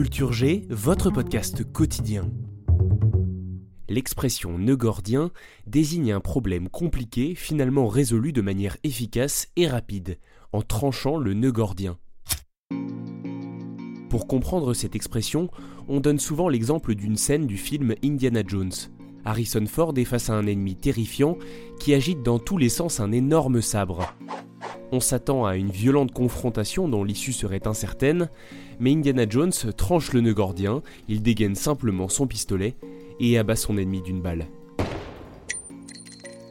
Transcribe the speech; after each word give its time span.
Culture 0.00 0.32
G, 0.32 0.66
votre 0.70 1.10
podcast 1.10 1.62
quotidien. 1.62 2.30
L'expression 3.86 4.56
nœud 4.56 4.74
gordien 4.74 5.30
désigne 5.66 6.12
un 6.12 6.20
problème 6.20 6.70
compliqué 6.70 7.34
finalement 7.34 7.86
résolu 7.86 8.32
de 8.32 8.40
manière 8.40 8.78
efficace 8.82 9.48
et 9.56 9.68
rapide, 9.68 10.16
en 10.54 10.62
tranchant 10.62 11.18
le 11.18 11.34
nœud 11.34 11.52
gordien. 11.52 11.98
Pour 14.08 14.26
comprendre 14.26 14.72
cette 14.72 14.96
expression, 14.96 15.50
on 15.86 16.00
donne 16.00 16.18
souvent 16.18 16.48
l'exemple 16.48 16.94
d'une 16.94 17.18
scène 17.18 17.46
du 17.46 17.58
film 17.58 17.94
Indiana 18.02 18.40
Jones. 18.46 18.72
Harrison 19.26 19.66
Ford 19.66 19.92
est 19.98 20.06
face 20.06 20.30
à 20.30 20.32
un 20.32 20.46
ennemi 20.46 20.76
terrifiant 20.76 21.36
qui 21.78 21.92
agite 21.92 22.22
dans 22.22 22.38
tous 22.38 22.56
les 22.56 22.70
sens 22.70 23.00
un 23.00 23.12
énorme 23.12 23.60
sabre. 23.60 24.14
On 24.92 25.00
s'attend 25.00 25.44
à 25.44 25.56
une 25.56 25.70
violente 25.70 26.12
confrontation 26.12 26.88
dont 26.88 27.04
l'issue 27.04 27.32
serait 27.32 27.68
incertaine, 27.68 28.28
mais 28.80 28.92
Indiana 28.92 29.24
Jones 29.28 29.52
tranche 29.76 30.12
le 30.12 30.20
nœud 30.20 30.34
gordien, 30.34 30.82
il 31.08 31.22
dégaine 31.22 31.54
simplement 31.54 32.08
son 32.08 32.26
pistolet 32.26 32.74
et 33.20 33.38
abat 33.38 33.54
son 33.54 33.76
ennemi 33.78 34.02
d'une 34.02 34.20
balle. 34.20 34.46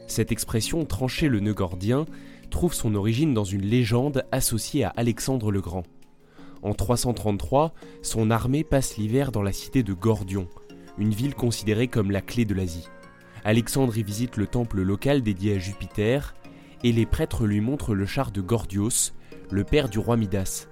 Cette 0.06 0.32
expression 0.32 0.84
trancher 0.86 1.28
le 1.28 1.40
nœud 1.40 1.54
gordien 1.54 2.06
trouve 2.50 2.72
son 2.72 2.94
origine 2.94 3.34
dans 3.34 3.44
une 3.44 3.64
légende 3.64 4.24
associée 4.32 4.84
à 4.84 4.92
Alexandre 4.96 5.52
le 5.52 5.60
Grand. 5.60 5.84
En 6.62 6.72
333, 6.72 7.74
son 8.02 8.30
armée 8.30 8.64
passe 8.64 8.96
l'hiver 8.96 9.32
dans 9.32 9.42
la 9.42 9.52
cité 9.52 9.82
de 9.82 9.92
Gordion, 9.92 10.48
une 10.98 11.14
ville 11.14 11.34
considérée 11.34 11.88
comme 11.88 12.10
la 12.10 12.22
clé 12.22 12.44
de 12.44 12.54
l'Asie. 12.54 12.88
Alexandre 13.44 13.96
y 13.96 14.02
visite 14.02 14.36
le 14.36 14.46
temple 14.46 14.82
local 14.82 15.22
dédié 15.22 15.54
à 15.54 15.58
Jupiter, 15.58 16.34
et 16.82 16.92
les 16.92 17.06
prêtres 17.06 17.46
lui 17.46 17.60
montrent 17.60 17.94
le 17.94 18.06
char 18.06 18.30
de 18.30 18.40
Gordios, 18.40 19.12
le 19.50 19.64
père 19.64 19.88
du 19.88 19.98
roi 19.98 20.16
Midas. 20.16 20.66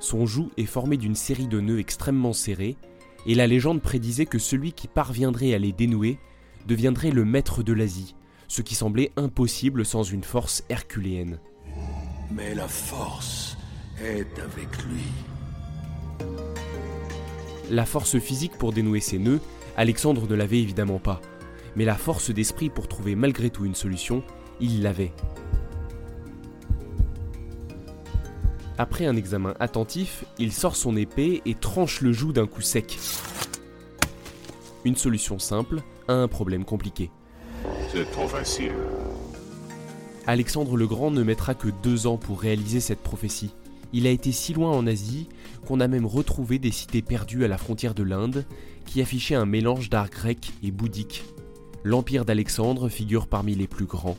Son 0.00 0.26
joug 0.26 0.50
est 0.56 0.66
formé 0.66 0.96
d'une 0.96 1.14
série 1.14 1.46
de 1.46 1.60
nœuds 1.60 1.78
extrêmement 1.78 2.32
serrés, 2.32 2.76
et 3.26 3.34
la 3.34 3.46
légende 3.46 3.82
prédisait 3.82 4.26
que 4.26 4.38
celui 4.38 4.72
qui 4.72 4.88
parviendrait 4.88 5.54
à 5.54 5.58
les 5.58 5.72
dénouer 5.72 6.18
deviendrait 6.66 7.10
le 7.10 7.24
maître 7.24 7.62
de 7.62 7.72
l'Asie, 7.72 8.14
ce 8.48 8.62
qui 8.62 8.74
semblait 8.74 9.12
impossible 9.16 9.84
sans 9.84 10.02
une 10.02 10.24
force 10.24 10.64
herculéenne. 10.68 11.38
Mais 12.30 12.54
la 12.54 12.68
force 12.68 13.56
est 14.00 14.38
avec 14.38 14.82
lui. 14.84 15.02
La 17.70 17.84
force 17.84 18.18
physique 18.18 18.56
pour 18.58 18.72
dénouer 18.72 19.00
ses 19.00 19.18
nœuds, 19.18 19.40
Alexandre 19.76 20.28
ne 20.28 20.34
l'avait 20.34 20.60
évidemment 20.60 20.98
pas, 20.98 21.20
mais 21.74 21.84
la 21.84 21.96
force 21.96 22.30
d'esprit 22.30 22.70
pour 22.70 22.88
trouver 22.88 23.14
malgré 23.14 23.50
tout 23.50 23.64
une 23.64 23.74
solution, 23.74 24.22
il 24.60 24.82
l'avait. 24.82 25.12
Après 28.78 29.06
un 29.06 29.16
examen 29.16 29.54
attentif, 29.58 30.24
il 30.38 30.52
sort 30.52 30.76
son 30.76 30.96
épée 30.96 31.40
et 31.46 31.54
tranche 31.54 32.02
le 32.02 32.12
joug 32.12 32.32
d'un 32.32 32.46
coup 32.46 32.60
sec. 32.60 32.98
Une 34.84 34.96
solution 34.96 35.38
simple 35.38 35.80
à 36.08 36.12
un 36.12 36.28
problème 36.28 36.64
compliqué. 36.64 37.10
C'est 37.90 38.10
trop 38.10 38.28
facile. 38.28 38.74
Alexandre 40.26 40.76
le 40.76 40.86
Grand 40.86 41.10
ne 41.10 41.22
mettra 41.22 41.54
que 41.54 41.68
deux 41.82 42.06
ans 42.06 42.18
pour 42.18 42.40
réaliser 42.40 42.80
cette 42.80 43.00
prophétie. 43.00 43.54
Il 43.92 44.06
a 44.06 44.10
été 44.10 44.30
si 44.32 44.52
loin 44.52 44.72
en 44.72 44.86
Asie 44.86 45.28
qu'on 45.66 45.80
a 45.80 45.88
même 45.88 46.04
retrouvé 46.04 46.58
des 46.58 46.72
cités 46.72 47.00
perdues 47.00 47.44
à 47.44 47.48
la 47.48 47.56
frontière 47.56 47.94
de 47.94 48.02
l'Inde 48.02 48.44
qui 48.84 49.00
affichaient 49.00 49.34
un 49.34 49.46
mélange 49.46 49.88
d'art 49.88 50.10
grec 50.10 50.52
et 50.62 50.70
bouddhique. 50.70 51.24
L'empire 51.82 52.24
d'Alexandre 52.24 52.88
figure 52.88 53.26
parmi 53.26 53.54
les 53.54 53.68
plus 53.68 53.86
grands 53.86 54.18